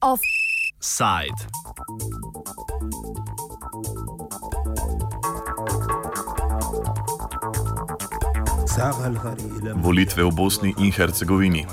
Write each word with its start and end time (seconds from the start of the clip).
Offside. 0.00 1.46
Volitve 9.74 10.22
v 10.22 10.30
Bosni 10.32 10.74
in 10.78 10.92
Hercegovini. 10.92 11.66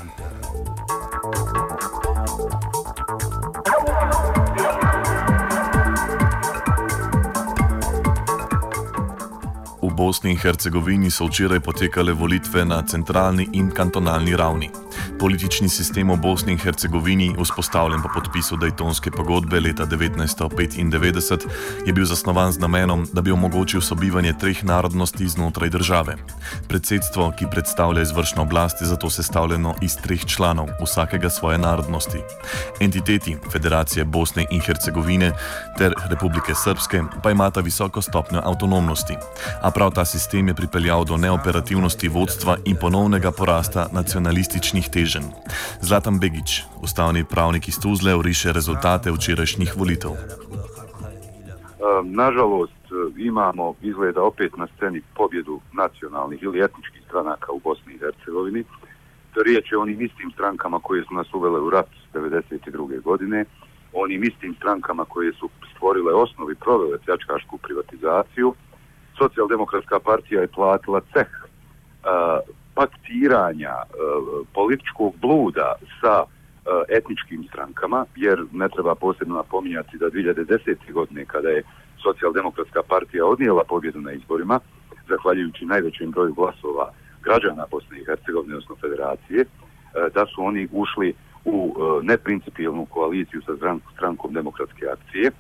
Bosni 9.98 10.32
in 10.32 10.38
Hercegovini 10.38 11.10
so 11.10 11.26
včeraj 11.26 11.60
potekale 11.60 12.14
volitve 12.14 12.66
na 12.66 12.84
centralni 12.86 13.48
in 13.54 13.72
kantonalni 13.72 14.36
ravni. 14.36 14.70
Politični 15.18 15.66
sistem 15.70 16.14
v 16.14 16.22
Bosni 16.22 16.54
in 16.54 16.60
Hercegovini, 16.62 17.34
vzpostavljen 17.42 18.02
po 18.06 18.10
podpisu 18.14 18.58
Daytonske 18.58 19.10
pogodbe 19.12 19.60
leta 19.60 19.86
1995, 19.86 21.48
je 21.86 21.94
bil 21.94 22.06
zasnovan 22.06 22.52
z 22.52 22.62
namenom, 22.62 23.08
da 23.14 23.22
bi 23.22 23.32
omogočil 23.32 23.82
sobivanje 23.82 24.34
treh 24.38 24.64
narodnosti 24.64 25.28
znotraj 25.28 25.70
države. 25.70 26.16
Predsedstvo, 26.70 27.32
ki 27.34 27.50
predstavlja 27.52 28.02
izvršno 28.02 28.42
oblast, 28.42 28.82
je 28.82 28.88
zato 28.88 29.10
sestavljeno 29.10 29.76
iz 29.82 29.98
treh 29.98 30.26
članov, 30.26 30.70
vsakega 30.86 31.30
svoje 31.30 31.58
narodnosti. 31.58 32.22
Entiteti 32.80 33.38
Federacije 33.52 34.06
Bosne 34.06 34.46
in 34.52 34.62
Hercegovine 34.62 35.32
ter 35.78 35.94
Republike 36.10 36.56
Srpske 36.56 37.02
pa 37.24 37.32
imata 37.32 37.62
visoko 37.62 38.02
stopnjo 38.02 38.42
avtonomnosti. 38.46 39.18
A 39.62 39.72
prav 39.72 39.92
ta 39.92 40.06
sistem 40.06 40.48
je 40.48 40.54
pripeljal 40.54 41.06
do 41.06 41.18
neoperativnosti 41.18 42.08
vodstva 42.08 42.58
in 42.66 42.76
ponovnega 42.76 43.32
porasta 43.32 43.88
nacionalističnih 43.92 44.90
teženj. 45.08 45.32
Zlatan 45.82 46.20
Begič, 46.20 46.68
ustavni 46.84 47.24
pravnik 47.24 47.68
iz 47.68 47.80
Tuzle, 47.80 48.16
uriše 48.16 48.52
rezultate 48.52 49.12
včerajšnjih 49.12 49.72
volitev. 49.80 50.12
Nažalost, 52.04 52.84
imamo 53.18 53.76
izgleda 53.82 54.22
opet 54.24 54.58
na 54.58 54.68
sceni 54.76 55.02
pobjedu 55.16 55.60
nacionalnih 55.74 56.44
ili 56.44 56.64
etničkih 56.64 57.02
stranaka 57.08 57.52
u 57.52 57.60
Bosni 57.60 57.94
i 57.94 58.00
Hercegovini. 58.00 58.64
Riječ 59.46 59.72
je 59.72 59.78
o 59.78 59.82
onim 59.82 60.02
istim 60.02 60.32
strankama 60.32 60.80
koje 60.80 61.04
su 61.04 61.14
nas 61.14 61.34
uvele 61.34 61.60
u 61.60 61.70
rat 61.70 61.88
1992. 62.14 63.02
godine, 63.02 63.46
onim 63.94 64.24
istim 64.24 64.56
strankama 64.56 65.06
koje 65.06 65.34
su 65.34 65.50
stvorile 65.76 66.14
osnovi, 66.14 66.56
provele 66.56 66.98
pljačkašku 67.06 67.58
privatizaciju. 67.58 68.54
Socijaldemokratska 69.18 70.00
partija 70.00 70.42
je 70.42 70.48
platila 70.48 71.02
ceh 71.14 71.30
paktiranja 72.80 73.76
političkog 74.54 75.14
bluda 75.22 75.76
sa 76.02 76.24
etničkim 76.90 77.44
strankama, 77.50 78.06
jer 78.16 78.38
ne 78.52 78.70
treba 78.70 78.96
posebno 78.96 79.36
napominjati 79.36 79.98
da 79.98 80.06
2010. 80.06 80.94
godine 80.94 81.26
kada 81.26 81.50
je 81.50 81.64
socijaldemokratska 82.04 82.82
partija 82.90 83.26
odnijela 83.26 83.64
pobjedu 83.64 84.02
na 84.02 84.12
izborima, 84.12 84.60
zahvaljujući 85.10 85.66
najvećem 85.66 86.12
broju 86.12 86.34
glasova 86.34 86.92
građana 87.24 87.66
Bosne 87.72 88.00
i 88.00 88.06
Hercegovine, 88.06 88.56
odnosno 88.56 88.76
federacije, 88.76 89.46
da 90.14 90.26
su 90.26 90.44
oni 90.44 90.68
ušli 90.72 91.14
u 91.46 91.76
neprincipijelnu 92.02 92.86
koaliciju 92.86 93.42
sa 93.42 93.54
strankom 93.96 94.34
demokratske 94.34 94.86
akcije. 94.96 95.32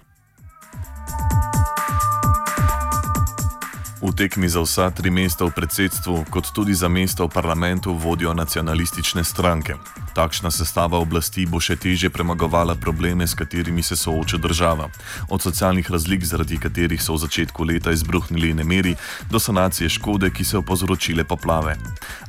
V 3.98 4.14
tekmi 4.14 4.46
za 4.46 4.62
vsa 4.62 4.94
tri 4.94 5.10
mesta 5.10 5.42
v 5.42 5.58
predsedstvu, 5.58 6.30
kot 6.30 6.54
tudi 6.54 6.70
za 6.78 6.86
mesta 6.86 7.26
v 7.26 7.34
parlamentu, 7.34 7.98
vodijo 7.98 8.30
nacionalistične 8.30 9.26
stranke. 9.26 9.74
Takšna 10.14 10.54
sestava 10.54 11.02
oblasti 11.02 11.50
bo 11.50 11.58
še 11.58 11.74
teže 11.82 12.14
premagovala 12.14 12.78
probleme, 12.78 13.26
s 13.26 13.34
katerimi 13.34 13.82
se 13.82 13.98
sooča 13.98 14.38
država. 14.38 14.94
Od 15.34 15.42
socialnih 15.42 15.90
razlik, 15.90 16.22
zaradi 16.22 16.62
katerih 16.62 17.02
so 17.02 17.18
v 17.18 17.26
začetku 17.26 17.58
leta 17.66 17.90
izbruhnili 17.90 18.54
nemeri, 18.54 18.94
do 19.34 19.42
sanacije 19.42 19.90
škode, 19.90 20.30
ki 20.30 20.46
so 20.46 20.62
povzročile 20.62 21.26
poplave. 21.26 21.74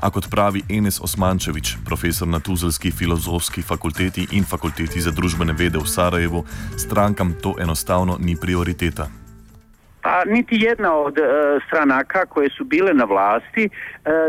A 0.01 0.09
kot 0.09 0.33
pravi 0.33 0.65
Enes 0.73 1.05
Osmančevič, 1.05 1.85
profesor 1.85 2.25
na 2.25 2.41
Tuzelski 2.41 2.89
filozofski 2.89 3.61
fakulteti 3.61 4.25
in 4.33 4.49
fakulteti 4.49 5.05
za 5.05 5.13
družbene 5.13 5.53
vede 5.53 5.77
v 5.77 5.85
Sarajevu, 5.85 6.49
strankam 6.81 7.37
to 7.37 7.61
enostavno 7.61 8.17
ni 8.17 8.41
prioriteta. 8.41 9.28
Pa 10.03 10.25
niti 10.25 10.57
jedna 10.61 10.95
od 10.95 11.19
e, 11.19 11.23
stranaka 11.67 12.27
koje 12.27 12.51
su 12.51 12.65
bile 12.65 12.95
na 12.95 13.05
vlasti 13.05 13.65
e, 13.65 13.71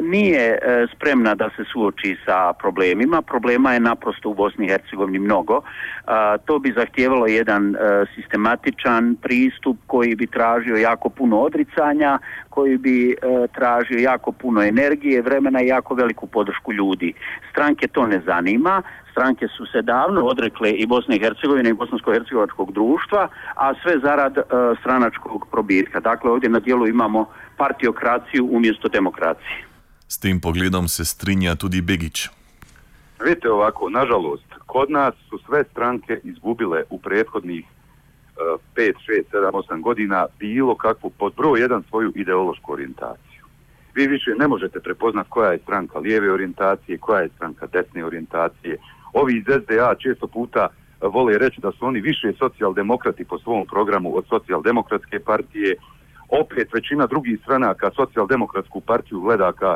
nije 0.02 0.60
e, 0.62 0.88
spremna 0.96 1.36
da 1.36 1.50
se 1.56 1.64
suoči 1.72 2.18
sa 2.26 2.54
problemima. 2.54 3.22
Problema 3.22 3.74
je 3.74 3.80
naprosto 3.80 4.30
u 4.30 4.34
Bosni 4.34 4.66
i 4.66 4.70
Hercegovini 4.70 5.20
mnogo. 5.20 5.62
To 6.46 6.60
bi 6.60 6.74
zahtijevalo 6.78 7.28
jedan 7.28 7.76
sistematičan 8.16 9.16
pristup 9.22 9.78
koji 9.88 10.16
bi 10.16 10.28
tražio 10.28 10.76
jako 10.76 11.10
puno 11.10 11.40
odricanja, 11.40 12.20
koji 12.50 12.78
bi 12.78 13.16
tražio 13.54 13.98
jako 13.98 14.32
puno 14.32 14.64
energije, 14.64 15.22
vremena 15.22 15.62
i 15.62 15.68
jako 15.68 15.94
veliku 15.94 16.28
podršku 16.28 16.74
ljudi. 16.74 17.14
Stranke 17.52 17.88
to 17.88 18.08
ne 18.08 18.22
zanima 18.26 18.84
stranke 19.20 19.48
su 19.58 19.66
se 19.66 19.82
davno 19.82 20.22
odrekle 20.22 20.72
i 20.72 20.86
Bosne 20.86 21.16
i 21.16 21.20
Hercegovine 21.20 21.70
i 21.70 21.74
Bosansko-Hercegovačkog 21.74 22.72
društva, 22.72 23.28
a 23.56 23.74
sve 23.82 24.00
zarad 24.00 24.38
e, 24.38 24.44
stranačkog 24.80 25.48
probitka. 25.52 26.00
Dakle, 26.00 26.32
ovdje 26.32 26.50
na 26.50 26.60
dijelu 26.60 26.88
imamo 26.88 27.26
partiokraciju 27.58 28.48
umjesto 28.52 28.88
demokracije. 28.88 29.64
S 30.08 30.20
tim 30.20 30.42
pogledom 30.42 30.88
se 30.88 31.06
strinja 31.06 31.56
tudi 31.56 31.82
Begić. 31.82 32.28
Vidite 33.24 33.52
ovako, 33.52 33.90
nažalost, 33.90 34.50
kod 34.66 34.92
nas 34.92 35.14
su 35.30 35.40
sve 35.46 35.64
stranke 35.72 36.20
izgubile 36.24 36.84
u 36.90 37.00
prethodnih 37.00 37.66
5, 38.76 38.94
6, 39.08 39.24
7, 39.34 39.52
8 39.52 39.82
godina 39.82 40.26
bilo 40.40 40.76
kakvu 40.76 41.10
pod 41.10 41.34
broj 41.38 41.60
jedan 41.60 41.84
svoju 41.90 42.12
ideološku 42.16 42.74
orijentaciju. 42.74 43.44
Vi 43.96 44.08
više 44.08 44.32
ne 44.40 44.48
možete 44.48 44.80
prepoznat 44.80 45.28
koja 45.30 45.52
je 45.52 45.60
stranka 45.64 46.00
lijeve 46.00 46.32
orijentacije, 46.32 46.98
koja 46.98 47.22
je 47.22 47.30
stranka 47.36 47.68
desne 47.68 48.06
orijentacije, 48.06 48.78
ovi 49.14 49.38
iz 49.38 49.44
SDA 49.44 49.96
često 49.96 50.28
puta 50.28 50.68
vole 51.02 51.38
reći 51.38 51.62
da 51.62 51.72
su 51.72 51.86
oni 51.86 52.02
više 52.02 52.34
socijaldemokrati 52.40 53.26
po 53.26 53.40
svom 53.40 53.66
programu 53.68 54.18
od 54.18 54.26
socijaldemokratske 54.30 55.20
partije. 55.20 55.76
Opet 56.30 56.74
većina 56.74 57.08
drugih 57.08 57.40
stranaka 57.44 57.92
socijaldemokratsku 57.96 58.82
partiju 58.82 59.20
gleda 59.20 59.52
ka, 59.52 59.76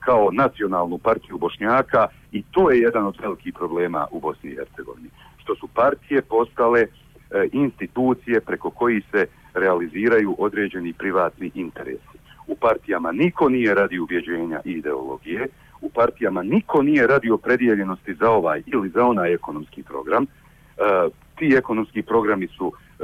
kao 0.00 0.30
nacionalnu 0.32 0.98
partiju 0.98 1.38
Bošnjaka 1.38 2.06
i 2.32 2.42
to 2.42 2.70
je 2.70 2.80
jedan 2.80 3.06
od 3.06 3.16
velikih 3.22 3.54
problema 3.54 4.06
u 4.10 4.20
Bosni 4.20 4.50
i 4.50 4.56
Hercegovini. 4.56 5.08
Što 5.36 5.54
su 5.54 5.68
partije 5.74 6.22
postale 6.22 6.86
institucije 7.52 8.40
preko 8.40 8.70
kojih 8.70 9.04
se 9.10 9.26
realiziraju 9.54 10.36
određeni 10.38 10.92
privatni 10.92 11.50
interesi. 11.54 12.18
U 12.46 12.56
partijama 12.56 13.12
niko 13.12 13.48
nije 13.48 13.74
radi 13.74 13.98
ubjeđenja 13.98 14.60
i 14.64 14.72
ideologije, 14.72 15.46
u 15.80 15.88
partijama 15.88 16.42
niko 16.42 16.82
nije 16.82 17.06
radi 17.06 17.30
opredijeljenosti 17.30 18.14
za 18.14 18.30
ovaj 18.30 18.62
ili 18.66 18.88
za 18.88 19.04
onaj 19.06 19.34
ekonomski 19.34 19.82
program. 19.82 20.22
E, 20.22 20.28
ti 21.38 21.54
ekonomski 21.56 22.02
programi 22.02 22.48
su, 22.48 22.72
e, 23.00 23.02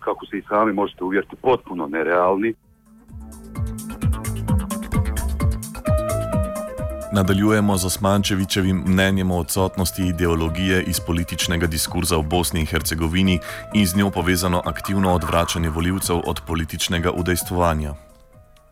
kako 0.00 0.26
se 0.26 0.38
i 0.38 0.42
sami 0.48 0.72
možete 0.72 1.04
uvjeriti, 1.04 1.36
potpuno 1.36 1.86
nerealni. 1.86 2.54
Nadaljujemo 7.12 7.76
z 7.76 7.84
Osmančevičevim 7.86 8.82
mnenjem 8.86 9.30
o 9.30 9.38
odsotnosti 9.38 10.06
ideologije 10.06 10.82
iz 10.82 11.00
političnega 11.00 11.66
diskurza 11.66 12.16
v 12.16 12.22
Bosni 12.22 12.60
in 12.60 12.66
Hercegovini 12.66 13.38
in 13.74 13.86
z 13.86 13.96
njo 13.96 14.10
povezano 14.10 14.62
aktivno 14.64 15.14
odvračanje 15.14 15.70
voljivcev 15.70 16.16
od 16.26 16.40
političnega 16.46 17.10
udejstvovanja. 17.10 18.05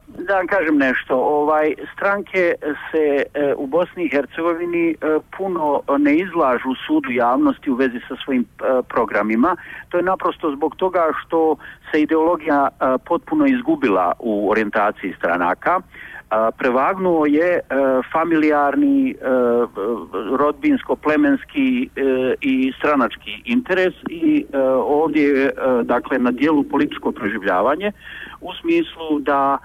Da 0.07 0.37
vam 0.37 0.47
kažem 0.47 0.77
nešto, 0.79 1.17
ovaj, 1.17 1.75
stranke 1.95 2.55
se 2.91 3.25
e, 3.35 3.55
u 3.57 3.67
Bosni 3.67 4.05
i 4.05 4.09
Hercegovini 4.09 4.91
e, 4.91 4.95
puno 5.37 5.83
ne 5.99 6.17
izlažu 6.17 6.75
sudu 6.87 7.11
javnosti 7.11 7.71
u 7.71 7.75
vezi 7.75 8.01
sa 8.09 8.17
svojim 8.25 8.43
e, 8.43 8.83
programima. 8.89 9.57
To 9.89 9.97
je 9.97 10.03
naprosto 10.03 10.51
zbog 10.51 10.77
toga 10.77 11.05
što 11.21 11.57
se 11.91 12.03
ideologija 12.03 12.69
potpuno 13.07 13.47
izgubila 13.47 14.13
u 14.19 14.51
orijentaciji 14.51 15.15
stranaka. 15.19 15.81
Prevagnuo 16.59 17.27
je 17.27 17.61
familijarni, 18.13 19.15
rodbinsko-plemenski 20.39 21.89
i 22.41 22.73
stranački 22.79 23.43
interes 23.45 23.95
i 24.09 24.47
ovdje 24.87 25.23
je 25.23 25.51
dakle 25.83 26.19
na 26.19 26.31
dijelu 26.31 26.63
političko 26.63 27.13
proživljavanje 27.13 27.93
u 28.41 28.51
smislu 28.61 29.19
da 29.19 29.59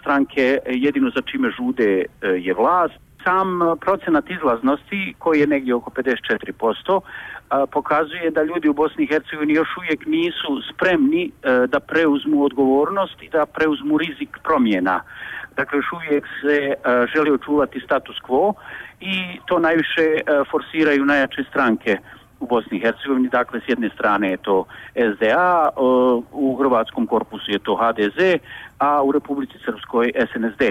stranke 0.00 0.58
jedino 0.66 1.10
za 1.14 1.22
čime 1.22 1.50
žude 1.50 2.04
je 2.22 2.54
vlast, 2.54 2.94
Sam 3.24 3.60
procenat 3.80 4.30
izlaznosti 4.30 5.14
koji 5.18 5.40
je 5.40 5.46
negdje 5.46 5.74
oko 5.74 5.90
54% 5.90 7.00
pokazuje 7.70 8.30
da 8.30 8.42
ljudi 8.42 8.68
u 8.68 8.72
Bosni 8.72 9.04
i 9.04 9.06
Hercegovini 9.06 9.54
još 9.54 9.68
uvijek 9.78 10.06
nisu 10.06 10.62
spremni 10.72 11.30
da 11.68 11.80
preuzmu 11.80 12.44
odgovornost 12.44 13.22
i 13.22 13.28
da 13.28 13.46
preuzmu 13.46 13.98
rizik 13.98 14.38
promjena. 14.44 15.00
Dakle, 15.58 15.78
još 15.78 15.92
uvijek 15.92 16.24
se 16.40 16.74
želi 17.14 17.30
očuvati 17.30 17.80
status 17.80 18.16
quo 18.28 18.52
i 19.00 19.40
to 19.46 19.58
najviše 19.58 20.06
forsiraju 20.50 21.04
najjače 21.04 21.42
stranke 21.50 21.98
u 22.40 22.46
Bosni 22.46 22.78
i 22.78 22.80
Hercegovini. 22.80 23.28
Dakle, 23.28 23.60
s 23.60 23.68
jedne 23.68 23.90
strane 23.94 24.30
je 24.30 24.36
to 24.36 24.64
SDA, 25.14 25.68
u 26.32 26.56
Hrvatskom 26.56 27.06
korpusu 27.06 27.50
je 27.50 27.58
to 27.58 27.74
HDZ, 27.76 28.18
a 28.78 29.02
u 29.02 29.12
Republici 29.12 29.58
Srpskoj 29.64 30.12
SNSD. 30.30 30.62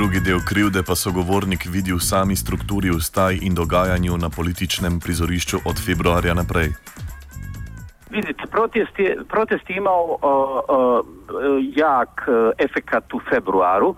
Drugi 0.00 0.20
del 0.20 0.40
krivde 0.40 0.80
pa 0.82 0.94
sogovornik 0.96 1.66
vidi 1.68 1.92
v 1.92 2.00
sami 2.00 2.32
strukturi 2.32 2.88
ustaj 2.88 3.36
in 3.44 3.52
dogajanju 3.54 4.16
na 4.16 4.30
političnem 4.32 4.96
prizorišču 4.96 5.58
od 5.68 5.76
februarja 5.86 6.32
naprej. 6.34 6.72
Vidite, 8.08 8.46
protest 8.48 8.98
je, 8.98 9.18
protest 9.28 9.70
je 9.70 9.76
imao 9.76 10.04
uh, 10.08 10.16
uh, 10.16 11.04
jak 11.76 12.24
uh, 12.24 12.56
efekat 12.58 13.14
u 13.14 13.20
februaru. 13.30 13.94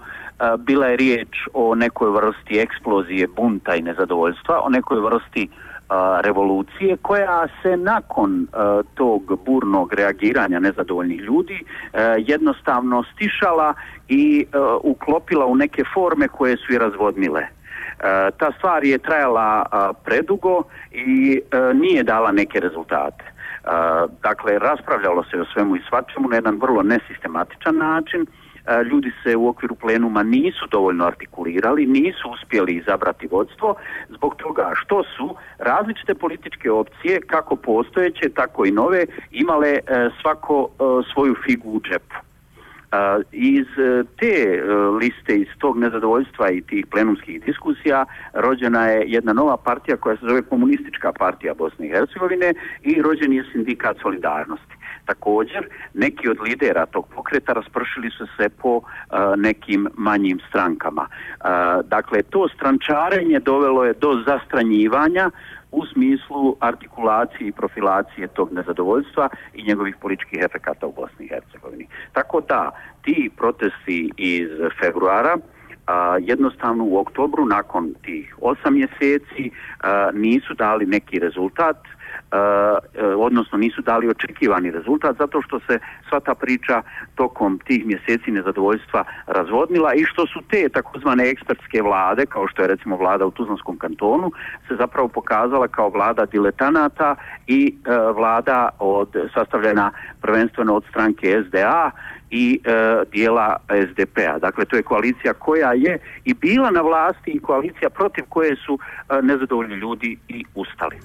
Bila 0.59 0.87
je 0.87 0.97
riječ 0.97 1.47
o 1.55 1.75
nekoj 1.75 2.11
vrsti 2.11 2.59
eksplozije, 2.59 3.29
bunta 3.37 3.75
i 3.75 3.83
nezadovoljstva, 3.83 4.61
o 4.61 4.69
nekoj 4.69 5.01
vrsti 5.01 5.49
revolucije 6.21 6.97
koja 6.97 7.47
se 7.63 7.77
nakon 7.77 8.47
tog 8.95 9.39
burnog 9.45 9.95
reagiranja 9.95 10.61
nezadovoljnih 10.61 11.21
ljudi 11.21 11.65
jednostavno 12.19 13.05
stišala 13.15 13.75
i 14.09 14.47
uklopila 14.83 15.47
u 15.47 15.57
neke 15.57 15.83
forme 15.95 16.29
koje 16.29 16.57
su 16.57 16.73
i 16.73 16.79
razvodnile. 16.79 17.47
Ta 18.39 18.53
stvar 18.59 18.85
je 18.85 18.99
trajala 18.99 19.67
predugo 20.05 20.63
i 20.93 21.41
nije 21.75 22.03
dala 22.03 22.33
neke 22.33 22.61
rezultate. 22.61 23.25
Dakle, 24.23 24.59
raspravljalo 24.59 25.25
se 25.25 25.41
o 25.41 25.45
svemu 25.45 25.77
i 25.77 25.83
svačemu 25.89 26.29
na 26.29 26.37
jedan 26.37 26.59
vrlo 26.61 26.83
nesistematičan 26.83 27.77
način. 27.77 28.27
Ljudi 28.91 29.13
se 29.23 29.37
u 29.37 29.49
okviru 29.49 29.75
plenuma 29.75 30.23
nisu 30.23 30.67
dovoljno 30.71 31.05
artikulirali, 31.05 31.87
nisu 31.87 32.31
uspjeli 32.31 32.73
izabrati 32.73 33.27
vodstvo 33.27 33.75
zbog 34.09 34.35
toga 34.37 34.73
što 34.75 35.03
su 35.17 35.37
različite 35.59 36.15
političke 36.15 36.71
opcije, 36.71 37.21
kako 37.21 37.57
postojeće, 37.57 38.29
tako 38.29 38.65
i 38.65 38.71
nove, 38.71 39.07
imale 39.31 39.69
e, 39.69 39.81
svako 40.21 40.69
e, 40.71 40.83
svoju 41.13 41.35
figu 41.45 41.71
u 41.71 41.81
džepu. 41.81 42.17
Iz 43.33 43.67
e, 43.79 44.05
te 44.21 44.35
e, 44.43 44.63
liste, 45.01 45.37
iz 45.37 45.49
tog 45.59 45.79
nezadovoljstva 45.79 46.51
i 46.51 46.61
tih 46.61 46.87
plenumskih 46.87 47.45
diskusija 47.45 48.05
rođena 48.33 48.87
je 48.87 49.05
jedna 49.07 49.33
nova 49.33 49.57
partija 49.57 49.97
koja 49.97 50.17
se 50.17 50.27
zove 50.29 50.43
Komunistička 50.43 51.13
partija 51.13 51.55
Bosne 51.55 51.87
i 51.87 51.91
Hercegovine 51.91 52.55
i 52.83 53.03
rođen 53.03 53.33
je 53.33 53.45
sindikat 53.53 53.97
solidarnosti. 54.03 54.75
Također, 55.05 55.69
neki 55.95 56.29
od 56.29 56.37
lidera 56.41 56.87
tog 56.87 57.07
pokreta 57.15 57.53
raspršili 57.53 58.11
su 58.11 58.27
se 58.37 58.49
po 58.49 58.81
e, 58.81 59.17
nekim 59.37 59.89
manjim 59.97 60.41
strankama. 60.49 61.07
dakle, 61.85 62.23
to 62.23 62.49
strančarenje 62.49 63.41
dovelo 63.41 63.85
je 63.85 63.93
do 63.93 64.23
zastranjivanja 64.27 65.31
u 65.73 65.87
smislu 65.87 66.57
artikulacije 66.61 67.49
i 67.49 67.53
profilacije 67.53 68.29
tog 68.29 68.53
nezadovoljstva 68.53 69.29
i 69.55 69.63
njegovih 69.63 69.97
političkih 70.01 70.39
efekata 70.43 70.87
u 70.87 70.93
Bosni 70.93 71.25
i 71.25 71.29
Hercegovini. 71.29 71.87
Tako 72.13 72.41
da 72.41 72.71
ti 73.03 73.31
protesti 73.37 74.11
iz 74.17 74.49
februara 74.83 75.37
a, 75.87 76.17
jednostavno 76.21 76.85
u 76.85 76.99
oktobru 76.99 77.45
nakon 77.47 77.95
tih 78.03 78.37
osam 78.41 78.75
mjeseci 78.75 79.51
nisu 80.13 80.55
dali 80.55 80.87
neki 80.87 81.19
rezultat 81.19 81.77
E, 82.33 83.05
odnosno 83.05 83.59
nisu 83.59 83.83
dali 83.83 84.09
očekivani 84.09 84.71
rezultat 84.71 85.17
zato 85.19 85.43
što 85.43 85.61
se 85.61 85.79
sva 86.09 86.21
ta 86.21 86.35
priča 86.35 86.83
tokom 87.15 87.59
tih 87.59 87.87
mjeseci 87.87 88.31
nezadovoljstva 88.31 89.05
razvodnila 89.27 89.95
i 89.95 90.05
što 90.05 90.27
su 90.27 90.41
te 90.51 90.69
takozvane 90.69 91.31
ekspertske 91.31 91.83
vlade, 91.83 92.27
kao 92.27 92.49
što 92.49 92.63
je 92.63 92.69
recimo 92.69 92.97
vlada 92.97 93.27
u 93.27 93.31
Tuzlanskom 93.31 93.79
kantonu, 93.79 94.33
se 94.69 94.77
zapravo 94.77 95.09
pokazala 95.09 95.69
kao 95.69 95.89
vlada 95.89 96.27
diletanata 96.27 97.15
i 97.47 97.75
e, 97.87 97.97
vlada 98.17 98.69
od 98.79 99.17
sastavljena 99.35 99.91
prvenstveno 100.21 100.75
od 100.75 100.85
stranke 100.91 101.43
SDA 101.49 101.91
i 102.31 102.61
e, 102.65 103.05
dijela 103.13 103.57
SDP-a. 103.91 104.39
Dakle, 104.39 104.65
to 104.65 104.77
je 104.77 104.83
koalicija 104.83 105.35
koja 105.35 105.72
je 105.73 105.99
i 106.25 106.35
bila 106.35 106.71
na 106.71 106.81
vlasti 106.81 107.31
i 107.31 107.41
koalicija 107.41 107.91
protiv 107.91 108.25
koje 108.29 108.57
su 108.57 108.79
nezadovoljni 109.23 109.75
ljudi 109.75 110.19
i 110.29 110.45
ustali. 110.55 110.97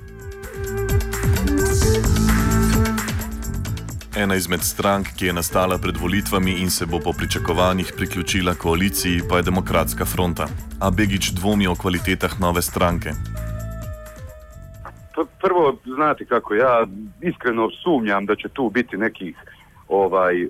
Ena 4.18 4.36
izmed 4.36 4.62
strank, 4.62 5.08
ki 5.18 5.26
je 5.26 5.34
nastala 5.34 5.78
pred 5.78 5.98
volitvami 5.98 6.52
in 6.52 6.70
se 6.70 6.86
bo 6.86 7.00
po 7.00 7.12
pričakovanjih 7.14 7.94
priključila 7.98 8.54
koaliciji, 8.54 9.22
pa 9.30 9.38
je 9.38 9.44
Demokratska 9.44 10.06
fronta. 10.06 10.48
A 10.82 10.90
Begič 10.92 11.32
dvomi 11.32 11.68
o 11.68 11.76
kvalitetah 11.76 12.40
nove 12.40 12.62
stranke. 12.62 13.10
Prvo, 15.42 15.78
znate 15.86 16.26
kako, 16.26 16.54
ja 16.54 16.88
iskreno 17.22 17.70
sumnjam 17.84 18.26
da 18.26 18.36
će 18.36 18.50
tu 18.50 18.70
biti 18.70 18.98
nekih 18.98 19.36
ovaj, 19.88 20.48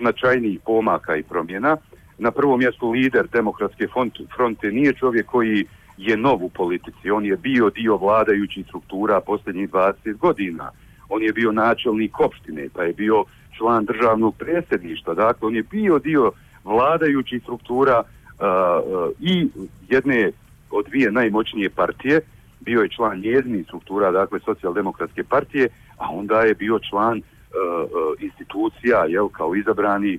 značajnijih 0.00 0.60
pomaka 0.64 1.16
i 1.16 1.22
promjena. 1.22 1.76
Na 2.18 2.30
prvom 2.30 2.58
mjestu 2.58 2.90
lider 2.90 3.26
Demokratske 3.32 3.86
fronte 4.36 4.70
nije 4.72 4.92
čovjek 4.92 5.26
koji 5.26 5.66
je 5.96 6.16
nov 6.16 6.44
u 6.44 6.48
politici. 6.48 7.10
On 7.10 7.24
je 7.24 7.36
bio 7.36 7.70
dio 7.70 7.96
vladajućih 7.96 8.66
struktura 8.66 9.20
posljednjih 9.20 9.70
20 9.70 10.16
godina. 10.16 10.70
On 11.08 11.22
je 11.22 11.32
bio 11.32 11.52
načelnik 11.52 12.20
opštine, 12.20 12.68
pa 12.74 12.82
je 12.82 12.92
bio 12.92 13.24
član 13.56 13.84
državnog 13.84 14.36
predsjedništva, 14.36 15.14
dakle 15.14 15.48
on 15.48 15.56
je 15.56 15.62
bio 15.62 15.98
dio 15.98 16.32
vladajućih 16.64 17.42
struktura 17.42 18.02
uh, 18.02 19.10
i 19.20 19.48
jedne 19.88 20.30
od 20.70 20.86
dvije 20.86 21.10
najmoćnije 21.10 21.70
partije, 21.70 22.20
bio 22.60 22.80
je 22.80 22.88
član 22.88 23.20
njezinih 23.20 23.64
struktura, 23.64 24.10
dakle 24.10 24.40
socijaldemokratske 24.40 25.24
partije, 25.24 25.68
a 25.96 26.10
onda 26.10 26.40
je 26.40 26.54
bio 26.54 26.78
član 26.78 27.18
uh, 27.18 27.22
institucija, 28.20 29.04
jel, 29.04 29.28
kao 29.28 29.54
izabrani, 29.54 30.18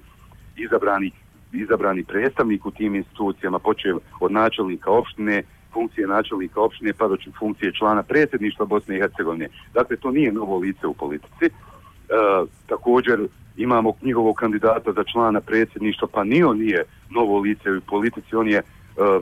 izabrani, 0.58 1.12
izabrani 1.54 2.04
predstavnik 2.04 2.66
u 2.66 2.72
tim 2.72 2.96
institucijama, 2.96 3.60
počeo 3.60 4.00
od 4.20 4.32
načelnika 4.32 4.92
opštine, 4.92 5.44
funkcije 5.74 6.08
načelnika 6.08 6.62
opštine 6.62 6.94
pa 6.94 7.08
do 7.08 7.18
funkcije 7.40 7.74
člana 7.74 8.04
predsjedništva 8.04 8.66
Bosne 8.66 8.96
i 8.96 9.00
Hercegovine. 9.00 9.50
Dakle, 9.74 9.98
to 9.98 10.12
nije 10.12 10.32
novo 10.32 10.58
lice 10.58 10.88
u 10.88 10.94
politici. 10.94 11.46
E, 11.46 11.52
također 12.68 13.28
imamo 13.58 13.94
njihovog 14.02 14.36
kandidata 14.36 14.92
za 14.94 15.04
člana 15.04 15.42
predsjedništva, 15.42 16.08
pa 16.14 16.24
ni 16.24 16.44
on 16.44 16.58
nije 16.58 16.84
novo 17.10 17.40
lice 17.40 17.72
u 17.72 17.82
politici, 17.82 18.36
on 18.36 18.48
je 18.48 18.58
e, 18.58 18.64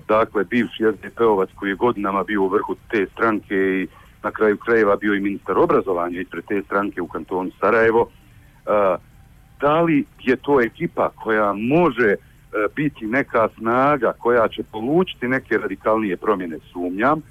dakle 0.08 0.44
bivši 0.44 0.84
SDP-ovac 0.84 1.50
koji 1.56 1.70
je 1.70 1.76
godinama 1.76 2.24
bio 2.24 2.44
u 2.44 2.48
vrhu 2.48 2.76
te 2.92 3.08
stranke 3.14 3.56
i 3.56 3.88
na 4.24 4.32
kraju 4.32 4.58
krajeva 4.58 4.96
bio 4.96 5.14
i 5.14 5.20
ministar 5.20 5.58
obrazovanja 5.58 6.20
ispred 6.20 6.46
te 6.46 6.62
stranke 6.66 7.02
u 7.02 7.08
kantonu 7.08 7.52
Sarajevo. 7.60 8.10
E, 8.66 8.98
da 9.62 9.82
li 9.82 10.06
je 10.24 10.36
to 10.36 10.62
ekipa 10.62 11.10
koja 11.10 11.54
može 11.54 12.16
E, 12.54 12.68
biti 12.76 13.08
neka 13.08 13.50
snaga 13.58 14.14
koja 14.20 14.48
će 14.48 14.64
polučiti 14.72 15.28
neke 15.28 15.58
radikalnije 15.58 16.18
promjene 16.18 16.58
sumnjam. 16.72 17.22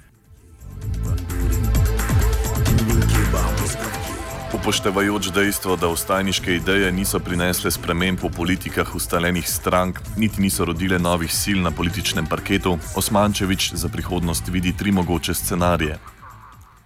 Upoštevajoč 4.53 5.31
dejstvo, 5.35 5.75
da 5.75 5.87
ustajniške 5.87 6.55
ideje 6.55 6.91
niso 6.91 7.19
prinesle 7.19 7.71
sprememb 7.71 8.19
po 8.21 8.29
politikah 8.37 8.95
ustaljenih 8.95 9.49
strank, 9.49 9.99
niti 10.17 10.41
niso 10.41 10.65
rodile 10.65 10.99
novih 10.99 11.33
sil 11.41 11.59
na 11.61 11.71
političnem 11.71 12.25
parketu, 12.25 12.77
Osmančevič 12.95 13.73
za 13.73 13.89
prihodnost 13.89 14.47
vidi 14.47 14.77
tri 14.77 14.91
mogoče 14.91 15.33
scenarije. 15.33 15.97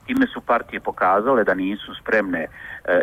Time 0.06 0.28
su 0.34 0.42
partije 0.42 0.80
pokazale 0.80 1.44
da 1.44 1.54
nisu 1.54 1.96
spremne 2.02 2.40
e, 2.40 2.50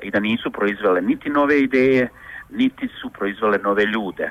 i 0.02 0.10
da 0.10 0.20
nisu 0.20 0.50
proizvele 0.50 1.00
niti 1.00 1.30
nove 1.30 1.60
ideje, 1.60 2.08
niti 2.50 2.88
su 3.00 3.10
proizvele 3.10 3.58
nove 3.58 3.84
ljude. 3.84 4.30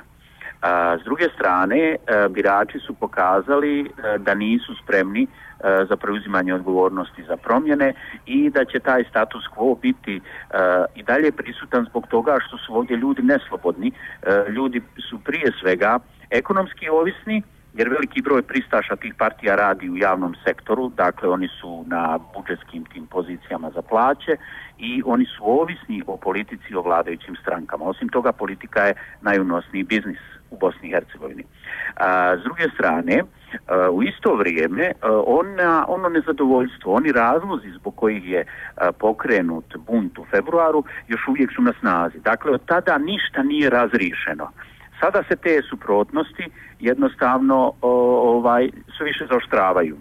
S 1.02 1.04
druge 1.04 1.30
strane, 1.36 1.78
e, 1.78 1.98
birači 2.30 2.80
su 2.80 2.94
pokazali 2.94 3.80
e, 3.82 4.18
da 4.18 4.34
nisu 4.34 4.76
spremni 4.84 5.24
e, 5.24 5.28
za 5.90 5.96
preuzimanje 5.96 6.54
odgovornosti 6.54 7.24
za 7.24 7.38
promjene 7.38 7.94
i 8.26 8.50
da 8.50 8.66
će 8.66 8.80
taj 8.80 9.04
status 9.04 9.44
quo 9.56 9.80
biti 9.82 10.22
i 10.96 11.04
dalje 11.04 11.32
prisutan 11.32 11.86
zbog 11.90 12.08
toga 12.08 12.38
što 12.48 12.58
su 12.58 12.76
ovdje 12.76 12.98
ljudi 12.98 13.22
neslobodni. 13.22 13.92
Ljudi 14.50 14.82
su 15.10 15.20
prije 15.20 15.52
svega 15.62 16.00
ekonomski 16.30 16.90
ovisni, 16.90 17.44
jer 17.78 17.90
veliki 17.90 18.22
broj 18.22 18.42
pristaša 18.42 18.96
tih 18.96 19.14
partija 19.18 19.56
radi 19.56 19.90
u 19.90 19.98
javnom 19.98 20.36
sektoru, 20.46 20.90
dakle 20.90 21.30
oni 21.30 21.48
su 21.62 21.86
na 21.88 22.20
budžetskim 22.36 22.86
tim 22.86 23.06
pozicijama 23.06 23.72
za 23.76 23.82
plaće 23.82 24.38
i 24.78 25.04
oni 25.06 25.26
su 25.26 25.60
ovisni 25.60 26.04
o 26.08 26.18
politici 26.18 26.76
o 26.76 26.82
vladajućim 26.82 27.36
strankama. 27.36 27.86
Osim 27.86 28.10
toga, 28.10 28.32
politika 28.32 28.80
je 28.82 28.94
najunosniji 29.22 29.84
biznis 29.84 30.20
u 30.52 30.58
Bosni 30.58 30.88
i 30.88 30.92
Hercegovini. 30.92 31.44
A, 31.96 32.38
s 32.38 32.44
druge 32.44 32.64
strane, 32.74 33.24
u 33.92 34.04
isto 34.04 34.36
vrijeme 34.36 34.92
ona, 35.26 35.86
ono 35.88 36.10
nezadovoljstvo, 36.10 36.94
oni 36.94 37.12
razlozi 37.12 37.72
zbog 37.72 37.96
kojih 37.96 38.30
je 38.30 38.46
pokrenut 39.00 39.78
bunt 39.88 40.18
u 40.18 40.26
februaru 40.26 40.84
još 41.08 41.28
uvijek 41.28 41.52
su 41.56 41.62
na 41.62 41.74
snazi. 41.80 42.20
Dakle, 42.20 42.52
od 42.52 42.66
tada 42.66 42.98
ništa 42.98 43.44
nije 43.44 43.70
razrišeno. 43.70 44.52
Sada 45.00 45.24
se 45.30 45.36
te 45.36 45.62
suprotnosti 45.70 46.46
jednostavno 46.80 47.74
ovaj 47.82 48.70
sve 48.98 49.06
više 49.06 49.26
zaoštravaju. 49.30 49.98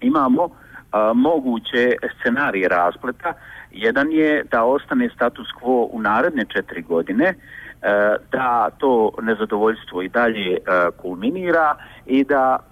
Imamo 0.00 0.48
moguće 1.14 1.92
scenarije 2.20 2.68
raspleta. 2.68 3.32
Jedan 3.70 4.12
je 4.12 4.44
da 4.50 4.64
ostane 4.64 5.08
status 5.14 5.48
quo 5.60 5.88
u 5.90 6.00
naredne 6.00 6.44
četiri 6.44 6.82
godine, 6.82 7.24
e, 7.24 7.34
da 8.32 8.70
to 8.78 9.10
nezadovoljstvo 9.22 10.02
i 10.02 10.08
dalje 10.08 10.52
e, 10.52 10.60
kulminira 10.96 11.76
i 12.06 12.24
da 12.24 12.58
e, 12.58 12.66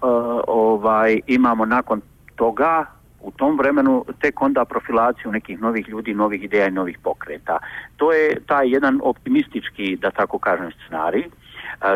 ovaj 0.47 1.19
imamo 1.27 1.65
nakon 1.65 2.01
toga 2.35 2.85
u 3.21 3.31
tom 3.31 3.57
vremenu 3.57 4.05
tek 4.21 4.41
onda 4.41 4.65
profilaciju 4.65 5.31
nekih 5.31 5.61
novih 5.61 5.89
ljudi, 5.89 6.13
novih 6.13 6.43
ideja 6.43 6.67
i 6.67 6.71
novih 6.71 6.97
pokreta. 7.03 7.57
To 7.97 8.11
je 8.11 8.39
taj 8.45 8.69
jedan 8.69 8.99
optimistički, 9.03 9.95
da 9.95 10.11
tako 10.11 10.39
kažem, 10.39 10.71
scenarij. 10.71 11.23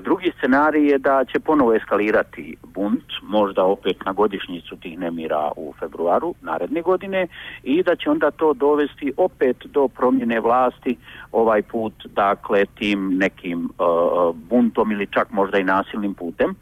Drugi 0.04 0.32
scenarij 0.38 0.88
je 0.88 0.98
da 0.98 1.26
će 1.26 1.40
ponovo 1.40 1.74
eskalirati 1.74 2.56
bunt, 2.64 3.04
možda 3.24 3.64
opet 3.64 4.06
na 4.06 4.14
godišnjicu 4.14 4.76
tih 4.76 5.00
nemira 5.00 5.52
u 5.56 5.74
februaru 5.80 6.36
naredne 6.42 6.82
godine 6.82 7.28
i 7.64 7.84
da 7.84 7.96
će 7.96 8.10
onda 8.10 8.32
to 8.32 8.54
dovesti 8.54 9.14
opet 9.18 9.58
do 9.66 9.88
promjene 9.88 10.40
vlasti 10.40 10.98
ovaj 11.32 11.62
put, 11.62 11.94
dakle, 12.06 12.66
tim 12.66 13.18
nekim 13.18 13.70
buntom 14.36 14.92
ili 14.92 15.08
čak 15.08 15.32
možda 15.32 15.58
i 15.58 15.64
nasilnim 15.64 16.14
putem. 16.14 16.56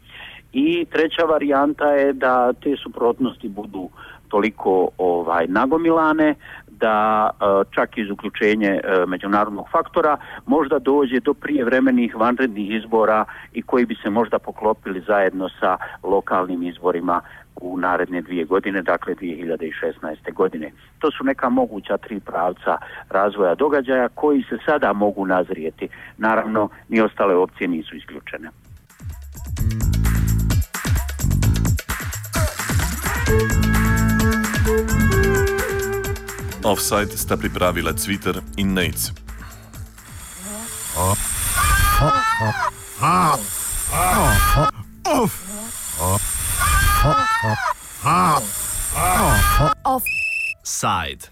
I 0.52 0.84
treća 0.84 1.22
varijanta 1.22 1.86
je 1.86 2.12
da 2.12 2.52
te 2.52 2.76
suprotnosti 2.82 3.48
budu 3.48 3.88
toliko 4.30 4.88
ovaj 4.98 5.46
nagomilane 5.46 6.34
da 6.68 7.30
e, 7.30 7.44
čak 7.70 7.98
iz 7.98 8.10
uključenje 8.10 8.68
e, 8.68 8.80
međunarodnog 9.06 9.66
faktora 9.72 10.16
možda 10.46 10.78
dođe 10.78 11.20
do 11.20 11.34
prijevremenih 11.34 12.16
vanrednih 12.16 12.70
izbora 12.70 13.24
i 13.52 13.62
koji 13.62 13.86
bi 13.86 13.94
se 14.02 14.10
možda 14.10 14.38
poklopili 14.38 15.00
zajedno 15.06 15.48
sa 15.60 15.76
lokalnim 16.02 16.62
izborima 16.62 17.20
u 17.60 17.78
naredne 17.78 18.22
dvije 18.22 18.44
godine, 18.44 18.82
dakle 18.82 19.14
2016. 19.14 20.32
godine. 20.34 20.70
To 20.98 21.10
su 21.10 21.24
neka 21.24 21.48
moguća 21.48 21.96
tri 21.96 22.20
pravca 22.20 22.78
razvoja 23.10 23.54
događaja 23.54 24.08
koji 24.08 24.42
se 24.42 24.58
sada 24.66 24.92
mogu 24.92 25.26
nazrijeti. 25.26 25.88
Naravno, 26.18 26.68
ni 26.88 27.00
ostale 27.00 27.34
opcije 27.34 27.68
nisu 27.68 27.96
isključene. 27.96 28.48
Offside 36.70 37.16
sta 37.16 37.36
pripravila 37.36 37.92
Twitter 37.92 38.42
in 38.54 38.72
Nates. 38.72 39.10
Offside. 49.82 51.26